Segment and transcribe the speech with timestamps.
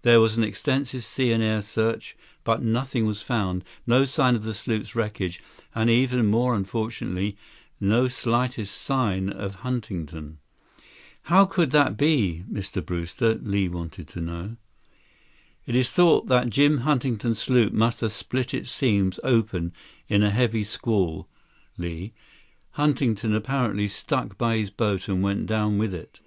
[0.00, 4.44] There was an extensive sea and air search, but nothing was found, no sign of
[4.44, 5.42] the sloop's wreckage,
[5.74, 7.36] and, even more unfortunately,
[7.78, 10.38] no slightest sign of Huntington."
[11.24, 12.82] "How could that be, Mr.
[12.82, 14.56] Brewster?" Li wanted to know.
[15.66, 19.74] "It is thought that Jim Huntington's sloop must have split its seams open
[20.08, 21.28] in a heavy squall,
[21.76, 22.14] Li.
[22.70, 26.20] Huntington apparently stuck by his boat and went down with it."